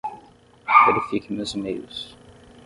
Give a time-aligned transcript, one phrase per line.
[0.87, 2.15] Verifique meus emails.